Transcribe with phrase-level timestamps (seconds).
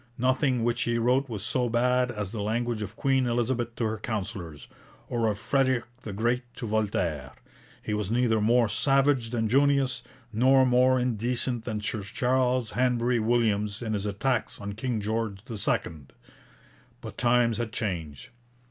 [0.17, 3.99] Nothing which he wrote was so bad as the language of Queen Elizabeth to her
[3.99, 4.67] councillors,
[5.07, 7.33] or of Frederick the Great to Voltaire.
[7.83, 10.01] He was neither more savage than Junius,
[10.33, 16.07] nor more indecent than Sir Charles Hanbury Williams in his attacks on King George II.
[16.99, 18.29] But times had changed.